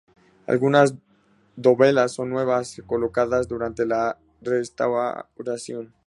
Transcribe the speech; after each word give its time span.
Algunas 0.47 0.95
dovelas 1.55 2.13
son 2.13 2.31
nuevas, 2.31 2.81
colocadas 2.87 3.47
durante 3.47 3.85
la 3.85 4.17
restauración. 4.41 5.93